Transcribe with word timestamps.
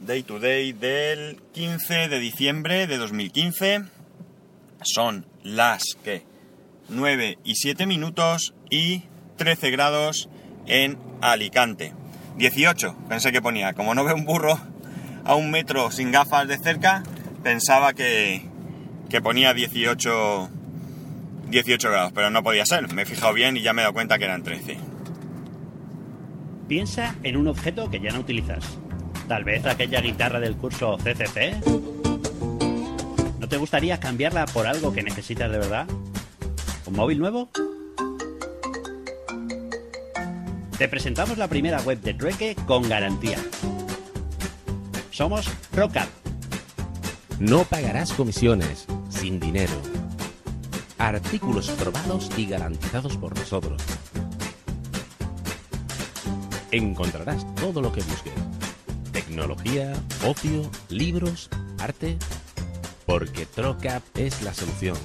Day 0.00 0.24
to 0.24 0.40
day 0.40 0.72
del 0.72 1.40
15 1.52 2.08
de 2.08 2.18
diciembre 2.18 2.88
de 2.88 2.98
2015. 2.98 3.82
Son 4.82 5.24
las 5.44 5.84
que 6.02 6.24
9 6.88 7.38
y 7.44 7.54
7 7.54 7.86
minutos 7.86 8.54
y 8.70 9.04
13 9.36 9.70
grados 9.70 10.28
en 10.66 10.98
Alicante. 11.20 11.94
18, 12.38 12.96
pensé 13.08 13.30
que 13.30 13.40
ponía. 13.40 13.72
Como 13.72 13.94
no 13.94 14.02
veo 14.02 14.16
un 14.16 14.24
burro 14.24 14.58
a 15.24 15.36
un 15.36 15.52
metro 15.52 15.92
sin 15.92 16.10
gafas 16.10 16.48
de 16.48 16.58
cerca, 16.58 17.04
pensaba 17.44 17.92
que, 17.92 18.42
que 19.10 19.22
ponía 19.22 19.54
18, 19.54 20.50
18 21.50 21.88
grados, 21.88 22.12
pero 22.12 22.30
no 22.30 22.42
podía 22.42 22.66
ser. 22.66 22.92
Me 22.92 23.02
he 23.02 23.06
fijado 23.06 23.32
bien 23.32 23.56
y 23.56 23.62
ya 23.62 23.72
me 23.74 23.82
he 23.82 23.84
dado 23.84 23.94
cuenta 23.94 24.18
que 24.18 24.24
eran 24.24 24.42
13. 24.42 24.76
Piensa 26.66 27.14
en 27.22 27.36
un 27.36 27.46
objeto 27.46 27.88
que 27.92 28.00
ya 28.00 28.10
no 28.10 28.18
utilizas. 28.18 28.80
Tal 29.30 29.44
vez 29.44 29.64
aquella 29.64 30.00
guitarra 30.00 30.40
del 30.40 30.56
curso 30.56 30.96
CCC. 30.96 31.54
¿No 33.38 33.48
te 33.48 33.58
gustaría 33.58 34.00
cambiarla 34.00 34.44
por 34.46 34.66
algo 34.66 34.92
que 34.92 35.04
necesitas 35.04 35.48
de 35.52 35.58
verdad? 35.58 35.86
¿Un 36.84 36.96
móvil 36.96 37.20
nuevo? 37.20 37.48
Te 40.76 40.88
presentamos 40.88 41.38
la 41.38 41.46
primera 41.46 41.80
web 41.82 42.00
de 42.00 42.12
trueque 42.12 42.56
con 42.66 42.88
garantía. 42.88 43.38
Somos 45.12 45.48
Rockup. 45.74 46.08
No 47.38 47.62
pagarás 47.62 48.12
comisiones, 48.12 48.88
sin 49.10 49.38
dinero. 49.38 49.80
Artículos 50.98 51.70
probados 51.70 52.32
y 52.36 52.46
garantizados 52.46 53.16
por 53.16 53.38
nosotros. 53.38 53.80
Encontrarás 56.72 57.46
todo 57.54 57.80
lo 57.80 57.92
que 57.92 58.02
busques. 58.02 58.32
Tecnología, 59.30 59.92
ocio, 60.26 60.68
libros, 60.88 61.48
arte. 61.78 62.18
Porque 63.06 63.46
Trocap 63.46 64.02
es 64.16 64.42
la 64.42 64.52
solución. 64.52 64.96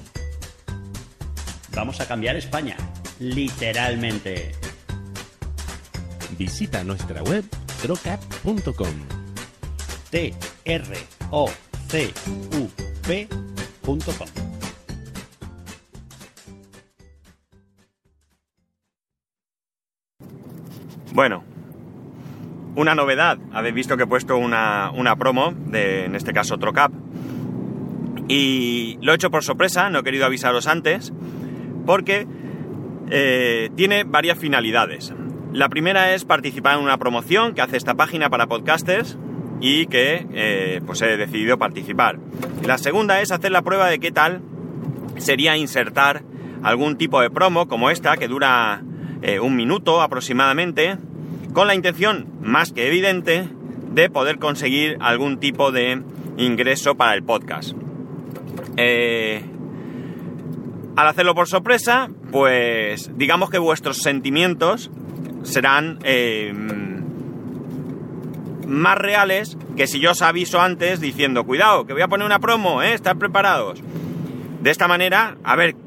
Vamos 1.75 2.01
a 2.01 2.07
cambiar 2.07 2.35
España. 2.35 2.75
Literalmente. 3.19 4.53
Visita 6.39 6.83
nuestra 6.83 7.21
web 7.21 7.45
trocap.com. 7.83 8.95
T 10.09 10.33
R 10.65 10.97
O 11.29 11.47
C 11.87 12.11
U 12.57 12.67
P.com. 13.05 14.27
Bueno, 21.13 21.43
una 22.75 22.95
novedad. 22.95 23.37
Habéis 23.51 23.75
visto 23.75 23.97
que 23.97 24.03
he 24.03 24.07
puesto 24.07 24.37
una, 24.37 24.91
una 24.93 25.15
promo, 25.15 25.53
de, 25.53 26.05
en 26.05 26.15
este 26.15 26.33
caso 26.33 26.57
Trocap. 26.57 26.91
Y 28.27 28.97
lo 29.01 29.11
he 29.11 29.15
hecho 29.15 29.31
por 29.31 29.43
sorpresa, 29.43 29.89
no 29.89 29.99
he 29.99 30.03
querido 30.03 30.25
avisaros 30.25 30.67
antes, 30.67 31.13
porque 31.85 32.27
eh, 33.09 33.69
tiene 33.75 34.03
varias 34.03 34.37
finalidades. 34.37 35.13
La 35.53 35.69
primera 35.69 36.13
es 36.13 36.25
participar 36.25 36.77
en 36.77 36.83
una 36.83 36.97
promoción 36.97 37.53
que 37.53 37.61
hace 37.61 37.77
esta 37.77 37.93
página 37.93 38.29
para 38.29 38.47
podcasters 38.47 39.17
y 39.61 39.85
que 39.85 40.27
eh, 40.33 40.81
pues 40.85 41.01
he 41.01 41.17
decidido 41.17 41.57
participar. 41.57 42.19
La 42.65 42.77
segunda 42.77 43.21
es 43.21 43.31
hacer 43.31 43.51
la 43.51 43.61
prueba 43.61 43.87
de 43.87 43.99
qué 43.99 44.11
tal 44.11 44.41
sería 45.17 45.55
insertar 45.55 46.23
algún 46.61 46.97
tipo 46.97 47.21
de 47.21 47.29
promo 47.29 47.67
como 47.67 47.89
esta 47.89 48.17
que 48.17 48.27
dura 48.27 48.83
eh, 49.21 49.39
un 49.39 49.55
minuto 49.55 50.01
aproximadamente 50.01 50.97
con 51.55 51.67
la 51.67 51.73
intención 51.73 52.27
más 52.41 52.73
que 52.73 52.85
evidente 52.85 53.47
de 53.93 54.09
poder 54.09 54.39
conseguir 54.39 54.97
algún 54.99 55.39
tipo 55.39 55.71
de 55.71 56.03
ingreso 56.37 56.95
para 56.95 57.13
el 57.13 57.23
podcast. 57.23 57.71
Eh, 58.75 59.41
al 60.97 61.07
hacerlo 61.07 61.33
por 61.33 61.47
sorpresa, 61.47 62.09
pues 62.29 63.09
digamos 63.17 63.49
que 63.49 63.57
vuestros 63.57 63.99
sentimientos 63.99 64.91
serán 65.43 65.99
eh, 66.03 66.53
más 68.67 68.97
reales 68.97 69.57
que 69.77 69.87
si 69.87 70.01
yo 70.01 70.11
os 70.11 70.21
aviso 70.21 70.59
antes 70.59 70.99
diciendo, 70.99 71.45
cuidado, 71.45 71.85
que 71.85 71.93
voy 71.93 72.01
a 72.01 72.09
poner 72.09 72.25
una 72.25 72.39
promo, 72.39 72.83
¿eh? 72.83 72.93
Estad 72.93 73.15
preparados. 73.15 73.81
De 74.61 74.71
esta 74.71 74.89
manera, 74.89 75.37
a 75.45 75.55
ver 75.55 75.77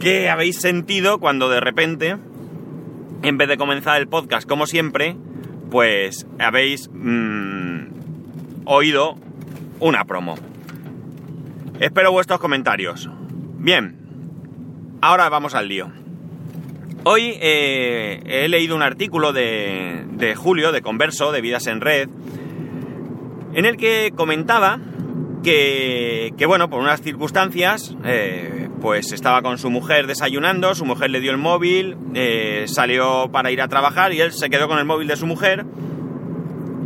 qué 0.00 0.30
habéis 0.30 0.58
sentido 0.58 1.18
cuando 1.18 1.50
de 1.50 1.60
repente, 1.60 2.16
en 3.22 3.38
vez 3.38 3.48
de 3.48 3.56
comenzar 3.56 4.00
el 4.00 4.08
podcast 4.08 4.48
como 4.48 4.66
siempre, 4.66 5.16
pues 5.70 6.26
habéis 6.38 6.90
mm, 6.92 7.86
oído 8.64 9.16
una 9.80 10.04
promo. 10.04 10.36
Espero 11.80 12.12
vuestros 12.12 12.40
comentarios. 12.40 13.08
Bien, 13.58 13.96
ahora 15.00 15.28
vamos 15.28 15.54
al 15.54 15.68
lío. 15.68 15.90
Hoy 17.04 17.36
eh, 17.40 18.20
he 18.24 18.48
leído 18.48 18.76
un 18.76 18.82
artículo 18.82 19.32
de, 19.32 20.04
de, 20.12 20.34
Julio, 20.36 20.70
de 20.70 20.82
Converso, 20.82 21.32
de 21.32 21.40
Vidas 21.40 21.66
en 21.66 21.80
Red, 21.80 22.08
en 23.54 23.64
el 23.64 23.76
que 23.76 24.12
comentaba 24.14 24.78
que, 25.42 26.32
que 26.38 26.46
bueno, 26.46 26.70
por 26.70 26.80
unas 26.80 27.02
circunstancias, 27.02 27.96
eh, 28.04 28.68
pues 28.82 29.12
estaba 29.12 29.40
con 29.40 29.56
su 29.56 29.70
mujer 29.70 30.06
desayunando, 30.06 30.74
su 30.74 30.84
mujer 30.84 31.10
le 31.10 31.20
dio 31.20 31.30
el 31.30 31.38
móvil, 31.38 31.96
eh, 32.14 32.64
salió 32.66 33.30
para 33.32 33.50
ir 33.50 33.62
a 33.62 33.68
trabajar 33.68 34.12
y 34.12 34.20
él 34.20 34.32
se 34.32 34.50
quedó 34.50 34.68
con 34.68 34.78
el 34.78 34.84
móvil 34.84 35.08
de 35.08 35.16
su 35.16 35.26
mujer 35.26 35.64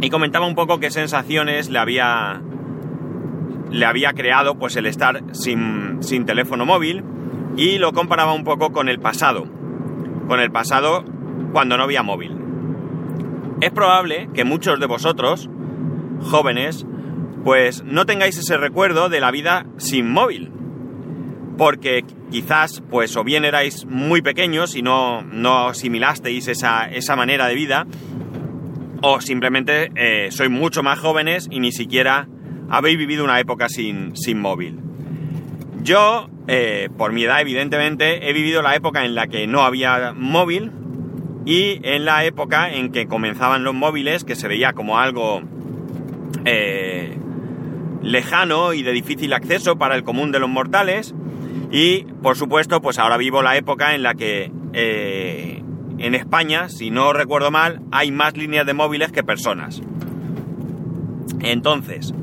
y 0.00 0.10
comentaba 0.10 0.46
un 0.46 0.54
poco 0.54 0.78
qué 0.78 0.90
sensaciones 0.90 1.70
le 1.70 1.78
había, 1.78 2.40
le 3.70 3.86
había 3.86 4.12
creado 4.12 4.58
pues 4.58 4.76
el 4.76 4.86
estar 4.86 5.22
sin, 5.32 6.02
sin 6.02 6.26
teléfono 6.26 6.66
móvil 6.66 7.02
y 7.56 7.78
lo 7.78 7.92
comparaba 7.92 8.34
un 8.34 8.44
poco 8.44 8.70
con 8.70 8.88
el 8.88 9.00
pasado 9.00 9.56
con 10.26 10.40
el 10.40 10.50
pasado 10.50 11.04
cuando 11.52 11.76
no 11.76 11.84
había 11.84 12.02
móvil. 12.02 12.36
Es 13.60 13.70
probable 13.70 14.28
que 14.34 14.44
muchos 14.44 14.78
de 14.80 14.86
vosotros, 14.86 15.48
jóvenes, 16.20 16.86
pues 17.44 17.82
no 17.84 18.06
tengáis 18.06 18.36
ese 18.36 18.56
recuerdo 18.56 19.08
de 19.08 19.20
la 19.20 19.30
vida 19.30 19.66
sin 19.78 20.10
móvil. 20.10 20.52
Porque 21.56 22.04
quizás, 22.30 22.82
pues 22.90 23.16
o 23.16 23.24
bien 23.24 23.44
erais 23.44 23.86
muy 23.86 24.20
pequeños 24.22 24.76
y 24.76 24.82
no, 24.82 25.22
no 25.22 25.68
asimilasteis 25.68 26.48
esa, 26.48 26.84
esa 26.84 27.16
manera 27.16 27.46
de 27.46 27.54
vida, 27.54 27.86
o 29.02 29.20
simplemente 29.20 29.90
eh, 29.94 30.28
sois 30.30 30.50
mucho 30.50 30.82
más 30.82 30.98
jóvenes 30.98 31.48
y 31.50 31.60
ni 31.60 31.72
siquiera 31.72 32.28
habéis 32.68 32.98
vivido 32.98 33.24
una 33.24 33.40
época 33.40 33.68
sin, 33.68 34.16
sin 34.16 34.40
móvil. 34.40 34.80
Yo, 35.82 36.28
eh, 36.48 36.88
por 36.96 37.12
mi 37.12 37.24
edad, 37.24 37.40
evidentemente, 37.40 38.28
he 38.28 38.32
vivido 38.32 38.62
la 38.62 38.74
época 38.74 39.04
en 39.04 39.14
la 39.14 39.28
que 39.28 39.46
no 39.46 39.62
había 39.62 40.12
móvil 40.14 40.72
y 41.44 41.78
en 41.84 42.04
la 42.04 42.24
época 42.24 42.70
en 42.72 42.90
que 42.90 43.06
comenzaban 43.06 43.62
los 43.62 43.72
móviles, 43.72 44.24
que 44.24 44.34
se 44.34 44.48
veía 44.48 44.72
como 44.72 44.98
algo 44.98 45.42
eh, 46.44 47.16
lejano 48.02 48.72
y 48.72 48.82
de 48.82 48.92
difícil 48.92 49.32
acceso 49.32 49.76
para 49.76 49.94
el 49.94 50.02
común 50.02 50.32
de 50.32 50.40
los 50.40 50.48
mortales. 50.48 51.14
Y, 51.76 52.06
por 52.22 52.38
supuesto, 52.38 52.80
pues 52.80 52.98
ahora 52.98 53.18
vivo 53.18 53.42
la 53.42 53.54
época 53.58 53.94
en 53.94 54.02
la 54.02 54.14
que 54.14 54.50
eh, 54.72 55.62
en 55.98 56.14
España, 56.14 56.70
si 56.70 56.90
no 56.90 57.12
recuerdo 57.12 57.50
mal, 57.50 57.82
hay 57.92 58.10
más 58.10 58.34
líneas 58.34 58.64
de 58.64 58.72
móviles 58.72 59.12
que 59.12 59.22
personas. 59.22 59.82
Entonces, 61.40 62.14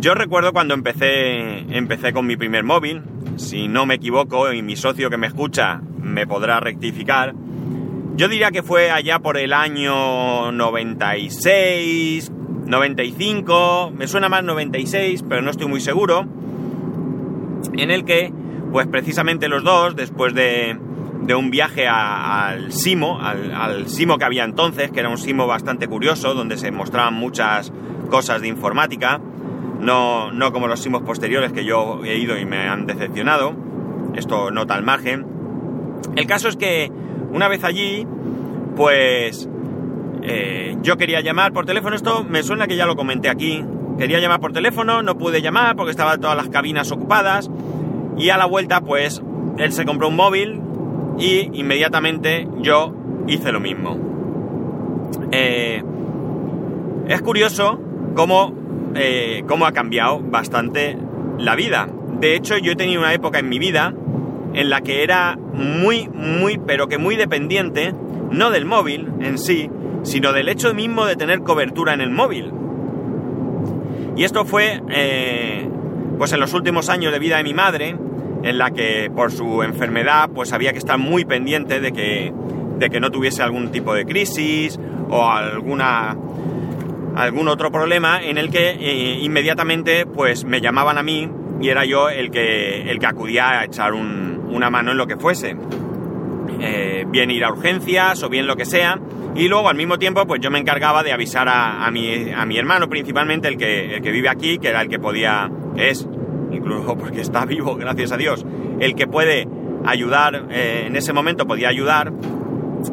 yo 0.00 0.12
recuerdo 0.12 0.52
cuando 0.52 0.74
empecé, 0.74 1.60
empecé 1.74 2.12
con 2.12 2.26
mi 2.26 2.36
primer 2.36 2.62
móvil, 2.62 3.04
si 3.36 3.68
no 3.68 3.86
me 3.86 3.94
equivoco 3.94 4.52
y 4.52 4.60
mi 4.60 4.76
socio 4.76 5.08
que 5.08 5.16
me 5.16 5.28
escucha 5.28 5.80
me 6.02 6.26
podrá 6.26 6.60
rectificar, 6.60 7.34
yo 8.16 8.28
diría 8.28 8.50
que 8.50 8.62
fue 8.62 8.90
allá 8.90 9.18
por 9.20 9.38
el 9.38 9.54
año 9.54 10.52
96, 10.52 12.30
95, 12.66 13.94
me 13.96 14.06
suena 14.06 14.28
más 14.28 14.44
96, 14.44 15.24
pero 15.26 15.40
no 15.40 15.50
estoy 15.50 15.68
muy 15.68 15.80
seguro, 15.80 16.26
en 17.72 17.90
el 17.90 18.04
que, 18.04 18.30
pues 18.72 18.86
precisamente 18.86 19.48
los 19.48 19.64
dos, 19.64 19.96
después 19.96 20.34
de, 20.34 20.78
de 21.22 21.34
un 21.34 21.50
viaje 21.50 21.86
al 21.88 22.72
Simo, 22.72 23.20
al, 23.20 23.52
al 23.52 23.88
Simo 23.88 24.18
que 24.18 24.24
había 24.24 24.44
entonces, 24.44 24.90
que 24.90 25.00
era 25.00 25.08
un 25.08 25.18
Simo 25.18 25.46
bastante 25.46 25.88
curioso, 25.88 26.34
donde 26.34 26.56
se 26.56 26.70
mostraban 26.70 27.14
muchas 27.14 27.72
cosas 28.10 28.40
de 28.40 28.48
informática, 28.48 29.20
no, 29.80 30.32
no 30.32 30.52
como 30.52 30.66
los 30.66 30.80
simos 30.80 31.02
posteriores 31.02 31.52
que 31.52 31.64
yo 31.64 32.00
he 32.04 32.16
ido 32.16 32.36
y 32.36 32.44
me 32.44 32.68
han 32.68 32.86
decepcionado. 32.86 33.54
Esto 34.14 34.50
nota 34.50 34.74
al 34.74 34.82
margen. 34.82 35.26
El 36.16 36.26
caso 36.26 36.48
es 36.48 36.56
que 36.56 36.90
una 37.30 37.48
vez 37.48 37.62
allí, 37.64 38.06
pues 38.76 39.48
eh, 40.22 40.76
yo 40.82 40.96
quería 40.96 41.20
llamar 41.20 41.52
por 41.52 41.64
teléfono. 41.64 41.94
Esto 41.94 42.24
me 42.24 42.42
suena 42.42 42.66
que 42.66 42.76
ya 42.76 42.86
lo 42.86 42.96
comenté 42.96 43.28
aquí. 43.28 43.64
Quería 43.98 44.18
llamar 44.20 44.40
por 44.40 44.52
teléfono, 44.52 45.02
no 45.02 45.16
pude 45.16 45.42
llamar 45.42 45.76
porque 45.76 45.90
estaban 45.90 46.20
todas 46.20 46.36
las 46.36 46.48
cabinas 46.48 46.90
ocupadas. 46.90 47.50
Y 48.18 48.30
a 48.30 48.36
la 48.36 48.46
vuelta, 48.46 48.80
pues, 48.80 49.22
él 49.58 49.72
se 49.72 49.84
compró 49.84 50.08
un 50.08 50.16
móvil 50.16 50.60
y 51.18 51.50
inmediatamente 51.58 52.48
yo 52.60 52.92
hice 53.26 53.52
lo 53.52 53.60
mismo. 53.60 53.96
Eh, 55.32 55.82
Es 57.08 57.22
curioso 57.22 57.80
cómo, 58.14 58.52
eh, 58.94 59.42
cómo 59.48 59.64
ha 59.64 59.72
cambiado 59.72 60.20
bastante 60.20 60.98
la 61.38 61.56
vida. 61.56 61.88
De 62.20 62.34
hecho, 62.36 62.58
yo 62.58 62.72
he 62.72 62.76
tenido 62.76 63.00
una 63.00 63.14
época 63.14 63.38
en 63.38 63.48
mi 63.48 63.58
vida 63.58 63.94
en 64.52 64.68
la 64.68 64.82
que 64.82 65.04
era 65.04 65.38
muy, 65.54 66.08
muy, 66.12 66.58
pero 66.58 66.86
que 66.88 66.98
muy 66.98 67.16
dependiente, 67.16 67.94
no 68.30 68.50
del 68.50 68.66
móvil 68.66 69.08
en 69.20 69.38
sí, 69.38 69.70
sino 70.02 70.34
del 70.34 70.50
hecho 70.50 70.74
mismo 70.74 71.06
de 71.06 71.16
tener 71.16 71.40
cobertura 71.40 71.94
en 71.94 72.02
el 72.02 72.10
móvil. 72.10 72.52
Y 74.14 74.24
esto 74.24 74.44
fue, 74.44 74.82
eh, 74.90 75.66
pues 76.18 76.32
en 76.34 76.40
los 76.40 76.52
últimos 76.52 76.90
años 76.90 77.10
de 77.10 77.18
vida 77.18 77.38
de 77.38 77.42
mi 77.44 77.54
madre, 77.54 77.96
en 78.42 78.58
la 78.58 78.70
que 78.70 79.10
por 79.14 79.32
su 79.32 79.62
enfermedad, 79.62 80.30
pues 80.34 80.52
había 80.52 80.72
que 80.72 80.78
estar 80.78 80.98
muy 80.98 81.24
pendiente 81.24 81.80
de 81.80 81.92
que, 81.92 82.32
de 82.78 82.90
que 82.90 83.00
no 83.00 83.10
tuviese 83.10 83.42
algún 83.42 83.70
tipo 83.70 83.94
de 83.94 84.04
crisis 84.04 84.78
o 85.08 85.26
alguna 85.26 86.16
algún 87.16 87.48
otro 87.48 87.72
problema 87.72 88.22
en 88.22 88.38
el 88.38 88.50
que 88.50 88.70
eh, 88.70 89.18
inmediatamente 89.20 90.06
pues 90.06 90.44
me 90.44 90.60
llamaban 90.60 90.98
a 90.98 91.02
mí 91.02 91.28
y 91.60 91.68
era 91.68 91.84
yo 91.84 92.08
el 92.08 92.30
que, 92.30 92.88
el 92.88 93.00
que 93.00 93.06
acudía 93.06 93.60
a 93.60 93.64
echar 93.64 93.92
una 93.92 94.70
mano 94.70 94.92
en 94.92 94.96
lo 94.96 95.06
que 95.06 95.16
fuese. 95.16 95.56
Eh, 96.60 97.04
bien 97.08 97.30
ir 97.30 97.44
a 97.44 97.50
urgencias 97.50 98.22
o 98.22 98.28
bien 98.28 98.46
lo 98.46 98.56
que 98.56 98.64
sea. 98.64 98.98
Y 99.34 99.48
luego 99.48 99.68
al 99.68 99.76
mismo 99.76 99.98
tiempo 99.98 100.26
pues 100.26 100.40
yo 100.40 100.50
me 100.50 100.58
encargaba 100.58 101.02
de 101.02 101.12
avisar 101.12 101.48
a, 101.48 101.90
mi, 101.90 102.30
a 102.30 102.44
mi, 102.44 102.56
hermano 102.56 102.88
principalmente, 102.88 103.48
el 103.48 103.56
que, 103.56 103.96
el 103.96 104.02
que 104.02 104.10
vive 104.10 104.28
aquí, 104.28 104.58
que 104.58 104.68
era 104.68 104.82
el 104.82 104.88
que 104.88 104.98
podía, 104.98 105.50
es, 105.76 106.06
incluso 106.52 106.96
porque 106.96 107.20
está 107.20 107.44
vivo, 107.44 107.76
gracias 107.76 108.12
a 108.12 108.16
Dios, 108.16 108.44
el 108.80 108.94
que 108.94 109.06
puede 109.06 109.48
ayudar, 109.84 110.46
eh, 110.50 110.84
en 110.86 110.96
ese 110.96 111.12
momento 111.12 111.46
podía 111.46 111.68
ayudar, 111.68 112.12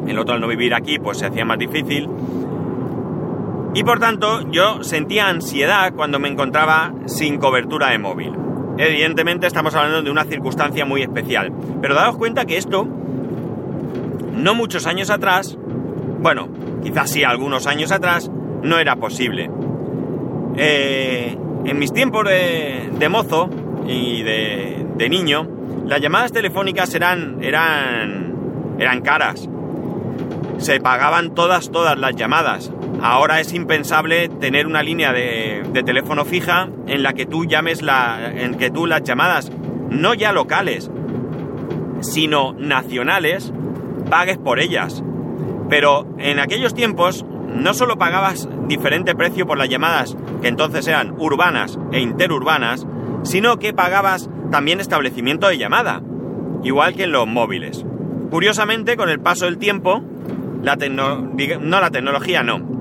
el 0.06 0.18
otro 0.18 0.34
al 0.34 0.40
no 0.40 0.48
vivir 0.48 0.74
aquí 0.74 0.98
pues 0.98 1.18
se 1.18 1.26
hacía 1.26 1.44
más 1.44 1.58
difícil. 1.58 2.08
Y 3.74 3.84
por 3.84 3.98
tanto 3.98 4.50
yo 4.50 4.82
sentía 4.82 5.28
ansiedad 5.28 5.92
cuando 5.94 6.18
me 6.18 6.28
encontraba 6.28 6.94
sin 7.06 7.38
cobertura 7.38 7.90
de 7.90 7.98
móvil. 7.98 8.32
Evidentemente 8.78 9.46
estamos 9.46 9.74
hablando 9.74 10.02
de 10.02 10.10
una 10.10 10.24
circunstancia 10.24 10.84
muy 10.84 11.02
especial. 11.02 11.52
Pero 11.80 11.94
daos 11.94 12.16
cuenta 12.16 12.44
que 12.44 12.56
esto, 12.56 12.86
no 14.32 14.54
muchos 14.54 14.86
años 14.86 15.10
atrás, 15.10 15.58
bueno, 16.20 16.48
quizás 16.82 17.10
sí 17.10 17.24
algunos 17.24 17.66
años 17.66 17.92
atrás, 17.92 18.30
no 18.62 18.78
era 18.78 18.96
posible. 18.96 19.50
Eh, 20.56 21.36
en 21.64 21.78
mis 21.78 21.92
tiempos 21.92 22.24
de, 22.24 23.08
mozo 23.08 23.50
y 23.86 24.22
de, 24.22 25.08
niño, 25.08 25.48
las 25.86 26.00
llamadas 26.00 26.32
telefónicas 26.32 26.94
eran, 26.94 27.42
eran, 27.42 28.76
eran 28.78 29.00
caras. 29.00 29.48
Se 30.58 30.80
pagaban 30.80 31.34
todas, 31.34 31.70
todas 31.70 31.98
las 31.98 32.16
llamadas. 32.16 32.72
Ahora 33.02 33.40
es 33.40 33.52
impensable 33.52 34.28
tener 34.28 34.66
una 34.66 34.82
línea 34.82 35.12
de, 35.12 35.62
teléfono 35.84 36.24
fija 36.24 36.68
en 36.86 37.02
la 37.02 37.12
que 37.12 37.26
tú 37.26 37.44
llames 37.44 37.82
la, 37.82 38.32
en 38.34 38.54
que 38.54 38.70
tú 38.70 38.86
las 38.86 39.02
llamadas, 39.02 39.52
no 39.90 40.14
ya 40.14 40.32
locales, 40.32 40.90
sino 42.00 42.54
nacionales, 42.54 43.52
pagues 44.08 44.38
por 44.38 44.58
ellas. 44.58 45.02
Pero 45.68 46.06
en 46.18 46.38
aquellos 46.38 46.74
tiempos 46.74 47.24
no 47.56 47.74
solo 47.74 47.96
pagabas 47.96 48.48
diferente 48.68 49.14
precio 49.14 49.46
por 49.46 49.58
las 49.58 49.68
llamadas, 49.68 50.16
que 50.40 50.48
entonces 50.48 50.86
eran 50.86 51.14
urbanas 51.18 51.78
e 51.92 52.00
interurbanas, 52.00 52.86
sino 53.22 53.58
que 53.58 53.72
pagabas 53.72 54.30
también 54.50 54.80
establecimiento 54.80 55.48
de 55.48 55.58
llamada, 55.58 56.02
igual 56.62 56.94
que 56.94 57.04
en 57.04 57.12
los 57.12 57.26
móviles. 57.26 57.84
Curiosamente, 58.30 58.96
con 58.96 59.08
el 59.08 59.20
paso 59.20 59.46
del 59.46 59.58
tiempo, 59.58 60.02
la 60.62 60.76
no 60.76 61.80
la 61.80 61.90
tecnología 61.90 62.42
no, 62.42 62.76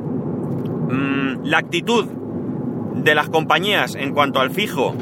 Mm, 0.89 1.45
la 1.45 1.57
actitud 1.57 2.05
de 2.95 3.15
las 3.15 3.29
compañías 3.29 3.95
en 3.95 4.13
cuanto 4.13 4.39
al 4.39 4.51
fijo 4.51 4.93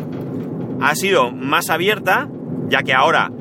ha 0.81 0.95
sido 0.95 1.31
más 1.31 1.69
abierta, 1.69 2.29
ya 2.69 2.83
que 2.83 2.93
ahora 2.93 3.31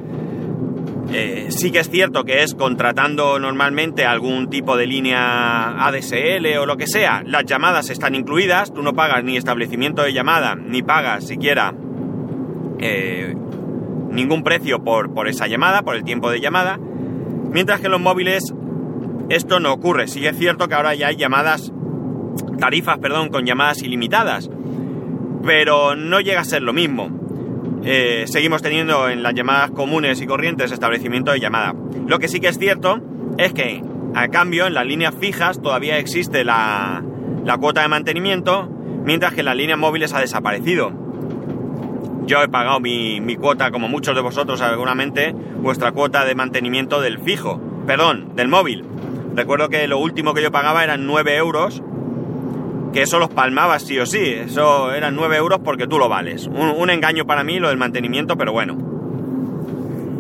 eh, 1.13 1.47
sí 1.51 1.71
que 1.71 1.81
es 1.81 1.91
cierto 1.91 2.25
que 2.25 2.43
es 2.43 2.55
contratando 2.55 3.39
normalmente 3.39 4.07
algún 4.07 4.49
tipo 4.49 4.77
de 4.77 4.87
línea 4.87 5.87
ADSL 5.87 6.59
o 6.59 6.67
lo 6.67 6.77
que 6.77 6.87
sea, 6.87 7.23
las 7.27 7.45
llamadas 7.45 7.91
están 7.91 8.15
incluidas, 8.15 8.73
tú 8.73 8.83
no 8.83 8.95
pagas 8.95 9.23
ni 9.23 9.37
establecimiento 9.37 10.03
de 10.03 10.13
llamada, 10.13 10.55
ni 10.55 10.83
pagas 10.83 11.27
siquiera 11.27 11.75
eh, 12.79 13.35
ningún 14.11 14.43
precio 14.43 14.83
por, 14.83 15.13
por 15.13 15.29
esa 15.29 15.47
llamada, 15.47 15.83
por 15.83 15.97
el 15.97 16.05
tiempo 16.05 16.31
de 16.31 16.41
llamada, 16.41 16.79
mientras 17.51 17.81
que 17.81 17.87
en 17.87 17.93
los 17.93 18.01
móviles 18.01 18.55
esto 19.29 19.61
no 19.61 19.73
ocurre. 19.73 20.09
Sí 20.09 20.27
es 20.27 20.37
cierto 20.39 20.69
que 20.69 20.75
ahora 20.75 20.95
ya 20.95 21.09
hay 21.09 21.17
llamadas 21.17 21.73
tarifas, 22.59 22.99
perdón, 22.99 23.29
con 23.29 23.45
llamadas 23.45 23.83
ilimitadas, 23.83 24.51
pero 25.45 25.95
no 25.95 26.21
llega 26.21 26.41
a 26.41 26.45
ser 26.45 26.63
lo 26.63 26.73
mismo. 26.73 27.22
Eh, 27.85 28.25
seguimos 28.29 28.63
teniendo 28.63 29.09
en 29.09 29.23
las 29.23 29.35
llamadas 29.35 29.73
comunes 29.73 30.21
y 30.21 30.27
corrientes 30.27 30.71
establecimiento 30.71 31.33
de 31.33 31.41
llamada. 31.41 31.75
Lo 32.07 32.19
que 32.19 32.29
sí 32.29 32.39
que 32.39 32.49
es 32.49 32.59
cierto 32.59 33.01
es 33.39 33.53
que, 33.53 33.83
a 34.15 34.29
cambio, 34.29 34.67
en 34.67 34.75
las 34.75 34.87
líneas 34.87 35.15
fijas 35.19 35.61
todavía 35.61 35.99
existe 35.99 36.45
la, 36.45 37.03
cuota 37.61 37.83
de 37.83 37.89
mantenimiento, 37.89 38.69
mientras 39.05 39.35
que 39.35 39.41
en 39.41 39.47
las 39.47 39.57
líneas 39.57 39.79
móviles 39.79 40.13
ha 40.13 40.21
desaparecido. 40.21 40.93
Yo 42.25 42.41
he 42.41 42.49
pagado 42.49 42.79
mi, 42.79 43.21
mi, 43.21 43.35
cuota, 43.35 43.73
como 43.73 43.89
muchos 43.89 44.15
de 44.15 44.23
vosotros 44.23 44.61
seguramente, 44.61 45.33
vuestra 45.33 45.91
cuota 45.91 46.25
de 46.25 46.37
mantenimiento 46.37 47.01
del 47.01 47.19
fijo, 47.19 47.61
perdón, 47.85 48.37
del 48.37 48.47
móvil. 48.47 48.85
Recuerdo 49.35 49.69
que 49.71 49.89
lo 49.89 49.99
último 49.99 50.35
que 50.35 50.43
yo 50.43 50.53
pagaba 50.53 50.85
eran 50.85 51.07
9 51.07 51.37
euros 51.37 51.83
que 52.93 53.03
eso 53.03 53.19
los 53.19 53.31
palmabas 53.31 53.83
sí 53.83 53.99
o 53.99 54.07
sí. 54.07 54.23
Eso 54.23 54.93
eran 54.93 55.17
9 55.17 55.37
euros 55.37 55.61
porque 55.65 55.87
tú 55.87 55.99
lo 55.99 56.09
vales. 56.09 56.47
Un, 56.47 56.91
engaño 56.91 57.25
para 57.27 57.45
mí 57.45 57.59
lo 57.59 57.69
del 57.69 57.79
mantenimiento, 57.79 58.37
pero 58.37 58.53
bueno. 58.53 58.77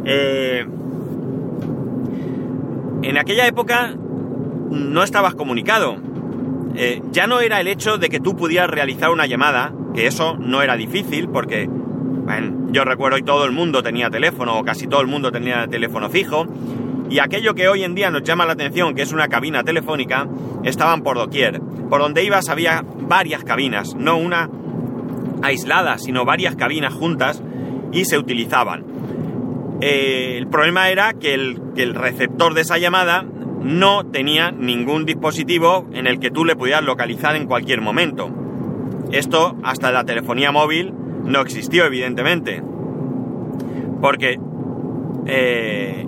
Eh, 0.04 0.66
en 3.02 3.18
aquella 3.18 3.46
época 3.46 3.94
no 4.70 5.02
estabas 5.02 5.34
comunicado. 5.34 5.96
Eh, 6.74 7.02
ya 7.10 7.26
no 7.26 7.40
era 7.40 7.60
el 7.60 7.68
hecho 7.68 7.98
de 7.98 8.08
que 8.08 8.20
tú 8.20 8.34
pudieras 8.34 8.70
realizar 8.70 9.10
una 9.10 9.26
llamada, 9.26 9.72
que 9.94 10.06
eso 10.06 10.36
no 10.38 10.62
era 10.62 10.76
difícil 10.76 11.28
porque, 11.28 11.68
bueno, 11.68 12.68
yo 12.72 12.84
recuerdo 12.84 13.18
y 13.18 13.22
todo 13.22 13.44
el 13.44 13.52
mundo 13.52 13.82
tenía 13.82 14.08
teléfono, 14.08 14.58
o 14.58 14.64
casi 14.64 14.86
todo 14.86 15.02
el 15.02 15.06
mundo 15.06 15.30
tenía 15.30 15.66
teléfono 15.66 16.08
fijo, 16.08 16.46
y 17.10 17.18
aquello 17.18 17.54
que 17.54 17.68
hoy 17.68 17.84
en 17.84 17.94
día 17.94 18.10
nos 18.10 18.22
llama 18.22 18.46
la 18.46 18.54
atención, 18.54 18.94
que 18.94 19.02
es 19.02 19.12
una 19.12 19.28
cabina 19.28 19.62
telefónica, 19.64 20.26
estaban 20.64 21.02
por 21.02 21.18
doquier. 21.18 21.60
Por 21.92 22.00
donde 22.00 22.24
ibas 22.24 22.48
había 22.48 22.86
varias 23.00 23.44
cabinas, 23.44 23.94
no 23.94 24.16
una 24.16 24.48
aislada, 25.42 25.98
sino 25.98 26.24
varias 26.24 26.56
cabinas 26.56 26.94
juntas 26.94 27.42
y 27.92 28.06
se 28.06 28.16
utilizaban. 28.16 28.86
Eh, 29.82 30.36
el 30.38 30.46
problema 30.46 30.88
era 30.88 31.12
que 31.12 31.34
el, 31.34 31.60
que 31.74 31.82
el 31.82 31.94
receptor 31.94 32.54
de 32.54 32.62
esa 32.62 32.78
llamada 32.78 33.26
no 33.60 34.06
tenía 34.06 34.52
ningún 34.52 35.04
dispositivo 35.04 35.86
en 35.92 36.06
el 36.06 36.18
que 36.18 36.30
tú 36.30 36.46
le 36.46 36.56
pudieras 36.56 36.82
localizar 36.82 37.36
en 37.36 37.46
cualquier 37.46 37.82
momento. 37.82 38.30
Esto 39.10 39.58
hasta 39.62 39.92
la 39.92 40.04
telefonía 40.04 40.50
móvil 40.50 40.94
no 41.26 41.42
existió, 41.42 41.84
evidentemente. 41.84 42.62
Porque 44.00 44.40
eh, 45.26 46.06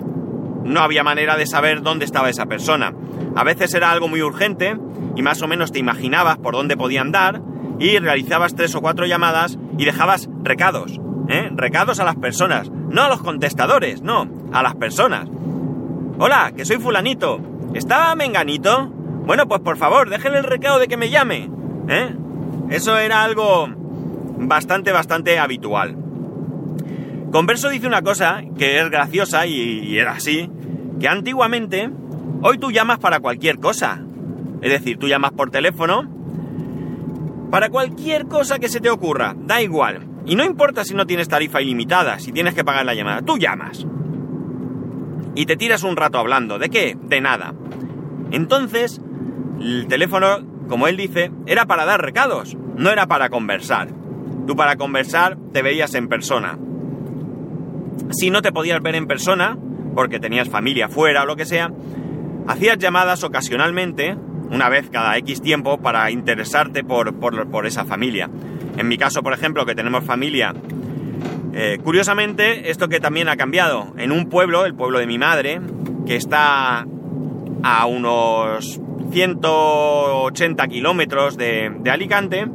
no 0.63 0.79
había 0.79 1.03
manera 1.03 1.37
de 1.37 1.45
saber 1.45 1.83
dónde 1.83 2.05
estaba 2.05 2.31
esa 2.31 2.47
persona. 2.47 2.91
A 3.35 3.43
veces 3.43 3.71
era 3.75 3.91
algo 3.91 4.07
muy 4.07 4.23
urgente 4.23 4.75
y 5.15 5.21
más 5.21 5.41
o 5.41 5.47
menos 5.47 5.71
te 5.71 5.79
imaginabas 5.79 6.37
por 6.37 6.53
dónde 6.53 6.77
podía 6.77 7.01
andar 7.01 7.41
y 7.79 7.97
realizabas 7.99 8.55
tres 8.55 8.75
o 8.75 8.81
cuatro 8.81 9.05
llamadas 9.05 9.57
y 9.77 9.85
dejabas 9.85 10.29
recados, 10.43 10.99
¿eh? 11.27 11.49
Recados 11.53 11.99
a 11.99 12.05
las 12.05 12.15
personas, 12.15 12.69
no 12.69 13.03
a 13.03 13.09
los 13.09 13.21
contestadores, 13.21 14.01
no, 14.01 14.29
a 14.53 14.63
las 14.63 14.75
personas. 14.75 15.27
Hola, 16.17 16.53
que 16.55 16.65
soy 16.65 16.77
fulanito. 16.77 17.39
¿Está 17.73 18.15
menganito? 18.15 18.87
Bueno, 19.25 19.47
pues 19.47 19.61
por 19.61 19.77
favor, 19.77 20.09
déjenle 20.09 20.37
el 20.37 20.43
recado 20.45 20.79
de 20.79 20.87
que 20.87 20.97
me 20.97 21.09
llame, 21.09 21.49
¿eh? 21.89 22.15
Eso 22.69 22.97
era 22.97 23.23
algo 23.23 23.67
bastante, 24.37 24.91
bastante 24.91 25.39
habitual. 25.39 25.95
Converso 27.31 27.69
dice 27.69 27.87
una 27.87 28.01
cosa 28.01 28.43
que 28.57 28.79
es 28.79 28.89
graciosa 28.89 29.45
y, 29.45 29.97
era 29.97 30.13
así, 30.13 30.49
que 30.99 31.07
antiguamente, 31.07 31.89
hoy 32.41 32.57
tú 32.57 32.71
llamas 32.71 32.99
para 32.99 33.19
cualquier 33.19 33.59
cosa. 33.59 34.01
Es 34.65 34.71
decir, 34.71 34.97
tú 34.97 35.07
llamas 35.07 35.31
por 35.33 35.51
teléfono 35.51 36.09
para 37.51 37.69
cualquier 37.69 38.25
cosa 38.25 38.57
que 38.57 38.67
se 38.67 38.81
te 38.81 38.89
ocurra, 38.89 39.35
da 39.37 39.61
igual. 39.61 40.07
Y 40.25 40.33
no 40.33 40.43
importa 40.43 40.83
si 40.83 40.95
no 40.95 41.05
tienes 41.05 41.29
tarifa 41.29 41.61
ilimitada, 41.61 42.17
si 42.17 42.31
tienes 42.31 42.55
que 42.55 42.63
pagar 42.63 42.83
la 42.83 42.95
llamada, 42.95 43.21
tú 43.21 43.37
llamas. 43.37 43.85
Y 45.35 45.45
te 45.45 45.55
tiras 45.55 45.83
un 45.83 45.95
rato 45.95 46.17
hablando. 46.17 46.57
¿De 46.57 46.71
qué? 46.71 46.97
De 46.99 47.21
nada. 47.21 47.53
Entonces, 48.31 48.99
el 49.61 49.85
teléfono, 49.85 50.39
como 50.67 50.87
él 50.87 50.97
dice, 50.97 51.31
era 51.45 51.67
para 51.67 51.85
dar 51.85 52.01
recados, 52.01 52.57
no 52.75 52.89
era 52.89 53.05
para 53.05 53.29
conversar. 53.29 53.89
Tú 54.47 54.55
para 54.55 54.77
conversar 54.77 55.37
te 55.53 55.61
veías 55.61 55.93
en 55.93 56.07
persona. 56.07 56.57
Si 58.09 58.31
no 58.31 58.41
te 58.41 58.51
podías 58.51 58.81
ver 58.81 58.95
en 58.95 59.05
persona, 59.05 59.59
porque 59.93 60.19
tenías 60.19 60.49
familia 60.49 60.89
fuera 60.89 61.21
o 61.21 61.27
lo 61.27 61.35
que 61.35 61.45
sea, 61.45 61.71
hacías 62.47 62.79
llamadas 62.79 63.23
ocasionalmente 63.23 64.17
una 64.49 64.69
vez 64.69 64.89
cada 64.89 65.17
X 65.17 65.41
tiempo 65.41 65.77
para 65.77 66.11
interesarte 66.11 66.83
por, 66.83 67.15
por, 67.15 67.49
por 67.49 67.65
esa 67.65 67.85
familia. 67.85 68.29
En 68.77 68.87
mi 68.87 68.97
caso, 68.97 69.23
por 69.23 69.33
ejemplo, 69.33 69.65
que 69.65 69.75
tenemos 69.75 70.03
familia, 70.03 70.53
eh, 71.57 71.79
curiosamente, 71.81 72.69
esto 72.69 72.89
que 72.89 72.99
también 72.99 73.29
ha 73.29 73.37
cambiado, 73.37 73.93
en 73.97 74.11
un 74.11 74.27
pueblo, 74.27 74.65
el 74.65 74.75
pueblo 74.75 74.99
de 74.99 75.07
mi 75.07 75.17
madre, 75.17 75.61
que 76.05 76.17
está 76.17 76.85
a 77.63 77.85
unos 77.85 78.81
180 79.11 80.67
kilómetros 80.67 81.37
de, 81.37 81.71
Alicante, 81.89 82.45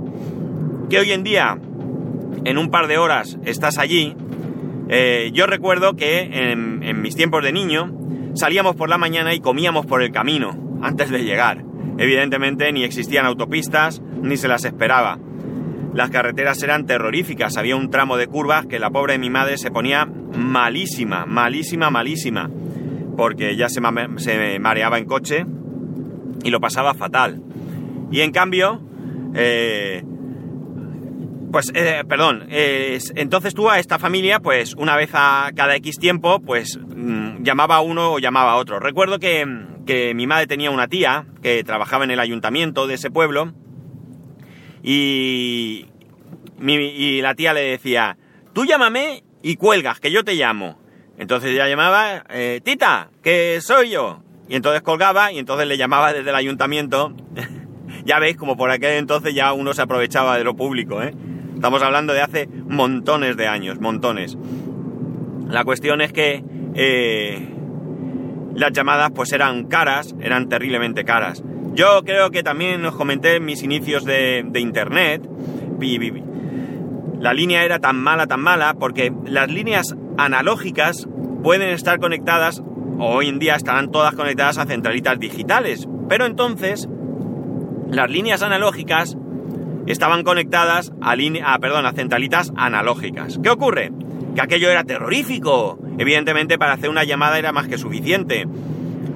que 0.91 0.99
hoy 0.99 1.13
en 1.13 1.23
día, 1.23 1.59
en 2.45 2.59
un 2.59 2.71
par 2.71 2.89
de 2.89 2.99
horas, 2.99 3.39
estás 3.47 3.79
allí, 3.79 4.15
eh, 4.91 5.31
yo 5.33 5.47
recuerdo 5.47 5.97
que 5.97 6.21
en, 6.21 7.01
mis 7.01 7.17
tiempos 7.17 7.43
de 7.43 7.53
niño 7.53 7.91
salíamos 8.35 8.77
por 8.77 8.91
la 8.91 8.99
mañana 8.99 9.33
y 9.33 9.41
comíamos 9.41 9.87
por 9.87 10.03
el 10.03 10.13
camino 10.13 10.79
antes 10.83 11.09
de 11.09 11.25
llegar. 11.25 11.65
Evidentemente 12.01 12.73
ni 12.73 12.83
existían 12.83 13.27
autopistas 13.27 14.01
ni 14.23 14.39
se 14.39 14.49
las 14.49 14.65
esperaba. 14.65 15.19
Las 15.93 16.09
carreteras 16.09 16.63
eran 16.63 16.87
terroríficas, 16.87 17.59
había 17.59 17.77
un 17.77 17.91
tramo 17.91 18.17
de 18.17 18.27
curvas 18.27 18.65
que 18.65 18.79
la 18.79 18.89
pobre 18.89 19.13
de 19.13 19.19
mi 19.19 19.29
madre 19.29 19.59
se 19.59 19.71
ponía 19.71 20.07
malísima, 20.07 21.27
malísima, 21.27 21.91
malísima, 21.91 22.49
porque 23.19 23.55
ya 23.55 23.69
se, 23.69 23.83
mareaba 23.83 24.97
en 24.97 25.05
coche 25.05 25.45
y 26.43 26.49
lo 26.49 26.59
pasaba 26.59 26.95
fatal. 26.95 27.43
Y 28.11 28.23
en 28.23 28.33
cambio, 28.33 28.81
eh, 29.35 30.03
pues, 31.53 31.71
eh, 31.75 32.03
perdón, 32.09 32.47
entonces 32.49 33.53
tú 33.53 33.69
a 33.69 33.79
esta 33.79 33.99
familia, 33.99 34.41
pues 34.41 34.75
una 34.75 34.97
vez 34.97 35.11
a 35.13 35.51
cada 35.55 35.77
X 35.77 35.99
tiempo, 35.99 36.41
pues 36.41 36.79
mmm, 36.79 37.43
llamaba 37.43 37.77
a 37.77 37.81
uno 37.83 38.13
o 38.13 38.19
llamaba 38.19 38.53
a 38.53 38.57
otro. 38.57 38.81
Recuerdo 38.81 39.19
que, 39.19 39.45
que, 39.87 40.15
mi 40.15 40.27
madre 40.27 40.47
tenía 40.47 40.71
una 40.71 40.89
tía 40.89 41.27
que 41.43 41.63
trabajaba 41.65 42.05
en 42.05 42.11
el 42.11 42.21
ayuntamiento 42.21 42.87
de 42.87 42.95
ese 42.95 43.11
pueblo 43.11 43.53
y, 44.83 45.87
la 46.61 47.35
tía 47.35 47.53
le 47.53 47.63
decía, 47.63 48.17
tú 48.53 48.65
llámame 48.65 49.25
y 49.43 49.57
cuelgas, 49.57 50.01
que 50.01 50.11
yo 50.11 50.25
te 50.25 50.35
llamo. 50.35 50.79
Entonces 51.19 51.51
ella 51.51 51.69
llamaba, 51.69 52.25
eh, 52.31 52.61
Tita, 52.65 53.11
que 53.23 53.61
soy 53.61 53.91
yo. 53.91 54.23
Y 54.49 54.57
entonces 54.57 54.83
colgaba 54.83 55.33
y 55.33 55.39
entonces 55.39 55.67
le 55.67 55.77
llamaba 55.77 56.13
desde 56.13 56.31
el 56.31 56.37
ayuntamiento. 56.37 57.15
ya 58.05 58.19
veis, 58.19 58.37
como 58.37 58.57
por 58.57 58.71
aquel 58.71 58.95
entonces 58.95 59.35
ya 59.35 59.53
uno 59.53 59.75
se 59.75 59.83
aprovechaba 59.83 60.37
de 60.39 60.45
lo 60.45 60.57
público, 60.57 61.03
¿eh? 61.03 61.15
Estamos 61.55 61.83
hablando 61.83 62.15
de 62.15 62.23
hace 62.23 62.49
montones 62.49 63.37
de 63.37 63.47
años, 63.47 63.81
montones. 63.81 64.39
La 65.47 65.63
cuestión 65.65 66.01
es 66.01 66.11
que 66.11 66.43
eh, 66.75 67.49
las 68.55 68.73
llamadas 68.73 69.11
pues 69.15 69.33
eran 69.33 69.65
caras, 69.65 70.15
eran 70.21 70.49
terriblemente 70.49 71.05
caras. 71.05 71.43
Yo 71.75 72.03
creo 72.05 72.31
que 72.31 72.43
también 72.43 72.85
os 72.85 72.97
comenté 72.97 73.37
en 73.37 73.45
mis 73.45 73.63
inicios 73.63 74.05
de, 74.05 74.45
de 74.47 74.61
internet. 74.61 75.29
La 77.21 77.33
línea 77.33 77.65
era 77.65 77.79
tan 77.79 77.97
mala, 77.97 78.27
tan 78.27 78.41
mala, 78.41 78.75
porque 78.75 79.13
las 79.25 79.51
líneas 79.51 79.95
analógicas 80.19 81.09
pueden 81.43 81.71
estar 81.71 81.99
conectadas, 81.99 82.63
o 82.99 83.07
hoy 83.07 83.29
en 83.29 83.39
día 83.39 83.55
estarán 83.55 83.91
todas 83.91 84.15
conectadas 84.15 84.59
a 84.59 84.67
centralitas 84.67 85.19
digitales. 85.19 85.89
Pero 86.09 86.27
entonces, 86.27 86.89
las 87.91 88.11
líneas 88.11 88.43
analógicas 88.43 89.17
estaban 89.87 90.23
conectadas 90.23 90.93
a, 91.01 91.15
a, 91.45 91.59
perdón, 91.59 91.87
a 91.87 91.93
centralitas 91.93 92.53
analógicas. 92.57 93.39
¿Qué 93.43 93.51
ocurre? 93.51 93.93
Que 94.35 94.43
aquello 94.43 94.71
era 94.71 94.85
terrorífico. 94.85 95.79
Evidentemente 95.99 96.59
para 96.59 96.73
hacer 96.73 96.91
una 96.91 97.05
llamada 97.05 97.39
era 97.39 97.53
más 97.53 97.69
que 97.69 97.79
suficiente. 97.79 98.47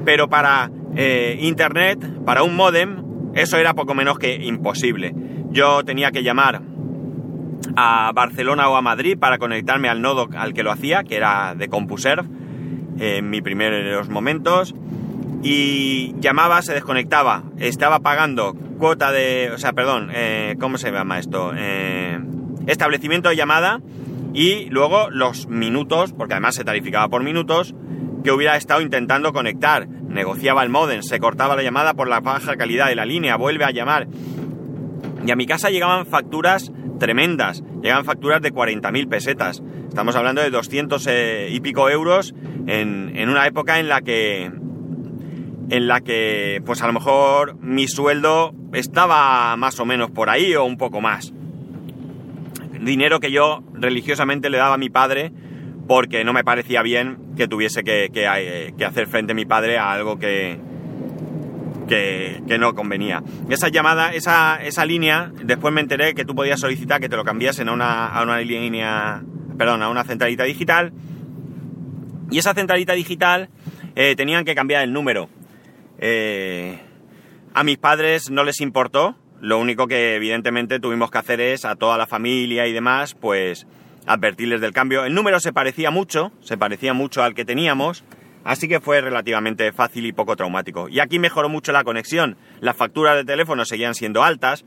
Pero 0.05 0.29
para 0.29 0.71
eh, 0.97 1.39
Internet, 1.41 2.25
para 2.25 2.43
un 2.43 2.57
modem, 2.57 3.05
eso 3.35 3.57
era 3.57 3.75
poco 3.75 3.95
menos 3.95 4.19
que 4.19 4.35
imposible. 4.35 5.15
Yo 5.51 5.85
tenía 5.85 6.11
que 6.11 6.23
llamar 6.23 6.63
a 7.77 8.13
Barcelona 8.15 8.69
o 8.69 8.77
a 8.77 8.83
Madrid 8.83 9.19
para 9.19 9.39
conectarme 9.39 9.89
al 9.89 10.03
nodo 10.03 10.29
al 10.37 10.53
que 10.53 10.63
lo 10.63 10.71
hacía, 10.71 11.05
que 11.05 11.17
era 11.17 11.55
de 11.55 11.69
CompuServe, 11.69 12.29
en 12.99 13.31
mis 13.31 13.43
primeros 13.43 14.09
momentos. 14.09 14.75
Y 15.43 16.15
llamaba, 16.21 16.63
se 16.63 16.73
desconectaba. 16.73 17.45
Estaba 17.59 18.01
pagando 18.01 18.55
cuota 18.79 19.13
de... 19.13 19.51
O 19.55 19.59
sea, 19.59 19.73
perdón, 19.73 20.11
eh, 20.13 20.57
¿cómo 20.59 20.79
se 20.79 20.91
llama 20.91 21.19
esto? 21.19 21.53
Eh, 21.57 22.19
establecimiento 22.67 23.29
de 23.29 23.37
llamada 23.37 23.81
y 24.35 24.69
luego 24.69 25.09
los 25.11 25.47
minutos, 25.47 26.13
porque 26.13 26.35
además 26.35 26.57
se 26.57 26.65
tarificaba 26.65 27.09
por 27.09 27.23
minutos, 27.23 27.75
que 28.25 28.33
hubiera 28.33 28.57
estado 28.57 28.81
intentando 28.81 29.33
conectar. 29.33 29.89
Negociaba 29.89 30.65
el 30.65 30.71
modem, 30.71 31.03
se 31.03 31.21
cortaba 31.21 31.55
la 31.55 31.63
llamada 31.63 31.95
por 31.95 32.09
la 32.09 32.21
baja 32.21 32.57
calidad 32.57 32.89
de 32.89 32.97
la 32.97 33.07
línea, 33.07 33.37
vuelve 33.37 33.65
a 33.65 33.71
llamar. 33.71 34.09
Y 35.25 35.31
a 35.31 35.37
mi 35.37 35.47
casa 35.47 35.71
llegaban 35.71 36.07
facturas 36.07 36.73
tremendas, 36.99 37.63
llegaban 37.81 38.05
facturas 38.05 38.43
de 38.43 38.53
40.000 38.53 39.09
pesetas. 39.09 39.63
Estamos 39.89 40.17
hablando 40.17 40.43
de 40.43 40.51
200 40.51 41.07
eh, 41.07 41.49
y 41.53 41.61
pico 41.61 41.89
euros 41.89 42.35
en, 42.67 43.13
en 43.15 43.29
una 43.29 43.47
época 43.47 43.79
en 43.79 43.89
la 43.89 44.03
que 44.03 44.51
en 45.71 45.87
la 45.87 46.01
que 46.01 46.61
pues 46.67 46.83
a 46.83 46.87
lo 46.87 46.93
mejor 46.93 47.57
mi 47.59 47.89
sueldo 47.89 48.55
estaba 48.75 49.57
más 49.57 49.81
o 49.81 49.87
menos 49.87 50.11
por 50.11 50.29
ahí 50.29 50.55
o 50.55 50.65
un 50.65 50.77
poco 50.77 51.01
más. 51.01 51.33
Dinero 52.81 53.21
que 53.21 53.31
yo 53.31 53.63
religiosamente 53.73 54.51
le 54.51 54.59
daba 54.59 54.75
a 54.75 54.79
mi 54.79 54.91
padre 54.91 55.33
porque 55.87 56.25
no 56.25 56.33
me 56.33 56.45
parecía 56.45 56.83
bien 56.83 57.19
que 57.37 57.49
tuviese 57.49 57.85
que, 57.85 58.11
que, 58.13 58.75
que 58.77 58.85
hacer 58.85 59.07
frente 59.07 59.33
a 59.33 59.35
mi 59.35 59.45
padre 59.45 59.79
a 59.79 59.93
algo 59.93 60.19
que, 60.19 60.59
que, 61.89 62.43
que, 62.47 62.59
no 62.59 62.75
convenía. 62.75 63.23
Esa 63.49 63.69
llamada, 63.69 64.13
esa, 64.13 64.57
esa 64.63 64.87
línea, 64.87 65.31
después 65.43 65.75
me 65.75 65.81
enteré 65.81 66.15
que 66.15 66.25
tú 66.25 66.35
podías 66.35 66.61
solicitar 66.61 67.01
que 67.01 67.09
te 67.09 67.17
lo 67.17 67.25
cambiasen 67.25 67.69
a 67.69 67.73
una, 67.73 68.07
a 68.07 68.23
una 68.23 68.39
línea, 68.41 69.23
perdón, 69.59 69.83
a 69.83 69.89
una 69.89 70.05
centralita 70.05 70.45
digital. 70.45 70.93
Y 72.31 72.39
esa 72.39 72.55
centralita 72.55 72.95
digital 72.95 73.51
eh, 73.95 74.15
tenían 74.17 74.45
que 74.45 74.55
cambiar 74.55 74.83
el 74.83 74.93
número. 74.93 75.29
Eh, 75.99 76.79
a 77.53 77.63
mis 77.63 77.79
padres 77.79 78.31
no 78.31 78.43
les 78.43 78.61
importó, 78.61 79.17
lo 79.45 79.59
único 79.59 79.87
que 79.87 80.15
evidentemente 80.17 80.81
tuvimos 80.81 81.11
que 81.11 81.19
hacer 81.19 81.39
es 81.39 81.67
a 81.67 81.77
toda 81.77 81.99
la 81.99 82.07
familia 82.07 82.67
y 82.67 82.73
demás, 82.73 83.13
pues 83.13 83.67
advertirles 84.07 84.63
del 84.63 84.73
cambio. 84.73 85.05
El 85.05 85.13
número 85.13 85.39
se 85.39 85.53
parecía 85.53 85.91
mucho, 85.91 86.33
se 86.41 86.57
parecía 86.57 86.95
mucho 86.95 87.23
al 87.23 87.35
que 87.35 87.45
teníamos, 87.45 88.05
así 88.43 88.69
que 88.69 88.81
fue 88.81 89.03
relativamente 89.03 89.71
fácil 89.73 90.07
y 90.07 90.15
poco 90.15 90.35
traumático. 90.35 90.89
Y 90.89 90.99
aquí 90.99 91.19
mejoró 91.19 91.51
mucho 91.51 91.73
la 91.73 91.85
conexión. 91.85 92.39
Las 92.61 92.75
facturas 92.75 93.17
de 93.17 93.25
teléfono 93.27 93.67
seguían 93.67 93.95
siendo 93.95 94.25
altas, 94.25 94.65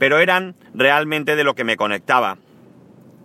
pero 0.00 0.18
eran 0.18 0.56
realmente 0.74 1.36
de 1.36 1.44
lo 1.44 1.54
que 1.54 1.62
me 1.62 1.76
conectaba. 1.76 2.38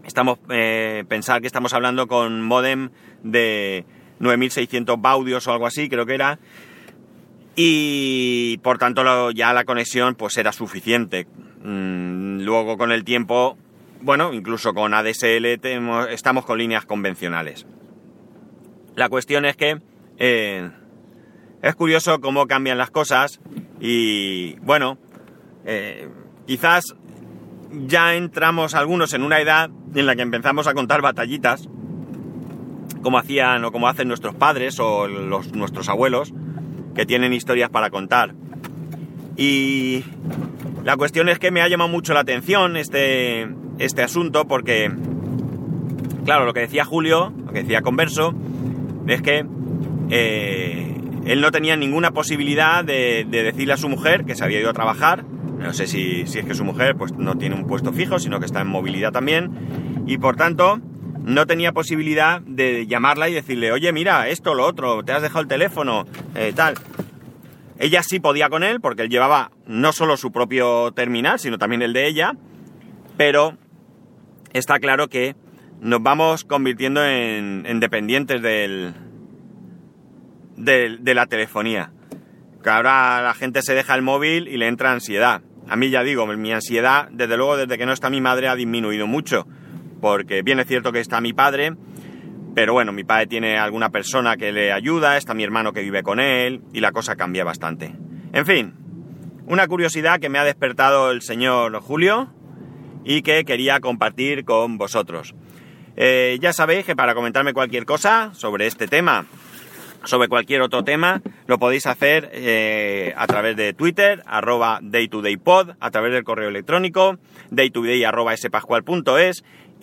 Estamos, 0.06 0.38
eh, 0.52 1.06
pensar 1.08 1.42
que 1.42 1.48
estamos 1.48 1.74
hablando 1.74 2.06
con 2.06 2.44
modem 2.44 2.92
de 3.24 3.84
9600 4.20 5.02
baudios 5.02 5.48
o 5.48 5.54
algo 5.54 5.66
así, 5.66 5.90
creo 5.90 6.06
que 6.06 6.14
era, 6.14 6.38
y 7.55 8.57
por 8.60 8.77
tanto 8.77 9.31
ya 9.31 9.53
la 9.53 9.65
conexión 9.65 10.15
pues 10.15 10.38
era 10.38 10.51
suficiente. 10.51 11.27
Mm, 11.63 12.41
luego 12.41 12.77
con 12.77 12.91
el 12.91 13.03
tiempo, 13.03 13.57
bueno, 14.01 14.33
incluso 14.33 14.74
con 14.74 14.93
ADSL 14.93 15.60
tenemos, 15.62 16.07
estamos 16.10 16.45
con 16.45 16.57
líneas 16.57 16.86
convencionales. 16.86 17.65
La 18.95 19.10
cuestión 19.10 19.45
es 19.45 19.55
que 19.55 19.81
eh, 20.17 20.69
es 21.62 21.75
curioso 21.75 22.19
cómo 22.19 22.48
cambian 22.48 22.77
las 22.77 22.91
cosas 22.91 23.39
y 23.79 24.55
bueno, 24.60 24.98
eh, 25.65 26.10
quizás 26.45 26.95
ya 27.72 28.15
entramos 28.15 28.75
algunos 28.75 29.13
en 29.13 29.24
una 29.24 29.39
edad 29.39 29.69
en 29.95 30.05
la 30.05 30.15
que 30.15 30.22
empezamos 30.22 30.67
a 30.67 30.74
contar 30.74 31.01
batallitas 31.01 31.67
como 33.01 33.17
hacían 33.17 33.63
o 33.65 33.72
como 33.72 33.88
hacen 33.88 34.07
nuestros 34.07 34.36
padres 34.36 34.79
o 34.79 35.07
los, 35.07 35.53
nuestros 35.53 35.89
abuelos 35.89 36.33
que 36.96 37.06
tienen 37.06 37.34
historias 37.34 37.70
para 37.70 37.90
contar. 37.90 38.34
Y 39.36 40.04
la 40.84 40.98
cuestión 40.98 41.30
es 41.30 41.40
que 41.40 41.52
me 41.52 41.62
ha 41.62 41.68
llamado 41.68 41.90
mucho 41.90 42.14
la 42.14 42.22
atención 42.22 42.78
este, 42.78 43.48
este 43.80 44.04
asunto 44.04 44.46
porque, 44.48 44.92
claro, 46.26 46.46
lo 46.46 46.54
que 46.54 46.62
decía 46.62 46.86
Julio, 46.86 47.34
lo 47.46 47.52
que 47.52 47.64
decía 47.64 47.82
Converso, 47.82 48.34
es 49.08 49.22
que 49.22 49.46
eh, 50.10 50.96
él 51.26 51.42
no 51.42 51.52
tenía 51.52 51.76
ninguna 51.76 52.12
posibilidad 52.12 52.84
de, 52.84 53.26
de, 53.30 53.44
decirle 53.44 53.74
a 53.74 53.78
su 53.78 53.90
mujer 53.90 54.26
que 54.26 54.36
se 54.36 54.44
había 54.44 54.60
ido 54.60 54.70
a 54.70 54.74
trabajar. 54.74 55.24
No 55.24 55.74
sé 55.74 55.88
si, 55.88 56.28
si 56.28 56.40
es 56.40 56.46
que 56.46 56.54
su 56.54 56.66
mujer 56.66 56.96
pues, 56.96 57.14
no 57.14 57.38
tiene 57.38 57.56
un 57.56 57.66
puesto 57.66 57.94
fijo, 57.94 58.20
sino 58.20 58.40
que 58.40 58.46
está 58.46 58.62
en 58.62 58.68
movilidad 58.68 59.12
también. 59.12 59.52
Y 60.06 60.18
por 60.18 60.36
tanto, 60.36 60.82
no 61.24 61.48
tenía 61.48 61.72
posibilidad 61.72 62.42
de 62.42 62.86
llamarla 62.86 63.30
y 63.30 63.34
decirle, 63.34 63.72
oye, 63.72 63.92
mira, 63.94 64.27
esto, 64.27 64.53
lo 64.53 64.65
otro, 64.65 65.03
te 65.03 65.13
has 65.13 65.22
dejado 65.22 65.42
el 65.42 65.48
teléfono, 65.48 66.06
eh, 66.36 66.53
tal. 66.56 66.75
Ella 67.80 68.03
sí 68.03 68.20
podía 68.20 68.50
con 68.50 68.63
él, 68.63 68.82
porque 68.82 69.03
él 69.03 69.10
llevaba 69.10 69.51
no 69.65 69.94
solo 69.94 70.18
su 70.18 70.32
propio 70.32 70.92
terminal, 70.92 71.39
sino 71.39 71.58
también 71.58 71.82
el 71.82 71.94
de 71.94 72.08
ella, 72.08 72.34
pero 73.18 73.58
está 74.53 74.80
claro 74.80 75.08
que 75.08 75.36
nos 75.82 76.01
vamos 76.03 76.44
convirtiendo 76.44 77.03
en, 77.03 77.65
en 77.65 77.80
dependientes 77.80 78.42
del, 78.42 78.94
de 80.56 81.13
la 81.13 81.25
telefonía. 81.25 81.92
que 82.63 82.70
ahora 82.70 83.22
la 83.22 83.34
gente 83.34 83.62
se 83.62 83.74
deja 83.74 83.96
el 83.96 84.01
móvil 84.01 84.48
y 84.48 84.58
le 84.58 84.68
entra 84.68 84.92
ansiedad. 84.92 85.42
A 85.68 85.75
mí 85.75 85.89
ya 85.89 86.03
digo, 86.03 86.25
mi 86.27 86.51
ansiedad, 86.51 87.08
desde 87.12 87.38
luego, 87.38 87.58
desde 87.58 87.77
que 87.77 87.86
no 87.86 87.94
está 87.94 88.10
mi 88.10 88.22
madre, 88.22 88.48
ha 88.48 88.56
disminuido 88.56 89.08
mucho. 89.08 89.48
Porque 90.03 90.41
bien 90.41 90.60
es 90.60 90.67
cierto 90.67 90.91
que 90.91 91.00
está 91.00 91.22
mi 91.22 91.31
padre, 91.31 91.77
pero 92.53 92.74
bueno, 92.74 92.91
mi 92.91 93.05
padre 93.05 93.25
tiene 93.27 93.57
alguna 93.57 93.89
persona 93.89 94.36
que 94.36 94.51
le 94.51 94.74
ayuda, 94.74 95.15
está 95.15 95.33
mi 95.33 95.45
hermano 95.45 95.72
que 95.72 95.81
vive 95.81 96.03
con 96.03 96.19
él, 96.19 96.62
y 96.74 96.81
la 96.81 96.91
cosa 96.91 97.15
cambia 97.15 97.45
bastante. 97.45 97.95
En 98.33 98.45
fin, 98.45 98.74
una 99.45 99.65
curiosidad 99.65 100.19
que 100.19 100.27
me 100.27 100.39
ha 100.39 100.43
despertado 100.43 101.10
el 101.10 101.22
señor 101.22 101.79
Julio 101.79 102.33
y 103.05 103.22
que 103.22 103.45
quería 103.45 103.79
compartir 103.79 104.43
con 104.43 104.77
vosotros. 104.77 105.36
Eh, 105.95 106.38
ya 106.41 106.51
sabéis 106.51 106.86
que 106.86 106.98
para 106.98 107.15
comentarme 107.15 107.53
cualquier 107.53 107.86
cosa 107.86 108.31
sobre 108.33 108.67
este 108.67 108.89
tema, 108.89 109.25
sobre 110.03 110.27
cualquier 110.27 110.62
otro 110.63 110.83
tema, 110.83 111.22
lo 111.48 111.60
podéis 111.60 111.88
hacer 111.88 112.29
eh, 112.33 113.13
a 113.15 113.25
través 113.25 113.55
de 113.55 113.74
Twitter, 113.74 114.22
arroba 114.25 114.79
daytodaypod, 114.81 115.75
a 115.79 115.91
través 115.91 116.12
del 116.12 116.25
correo 116.25 116.50
electrónico, 116.50 117.19
daytoday 117.51 118.03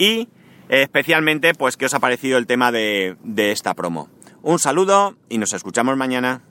y 0.01 0.29
especialmente 0.71 1.53
pues 1.55 1.77
qué 1.77 1.87
os 1.87 1.95
ha 1.95 2.01
parecido 2.01 2.39
el 2.39 2.47
tema 2.47 2.73
de, 2.73 3.17
de 3.23 3.53
esta 3.53 3.75
promo. 3.75 4.09
Un 4.43 4.59
saludo 4.59 5.17
y 5.29 5.39
nos 5.39 5.53
escuchamos 5.53 5.97
mañana. 5.97 6.43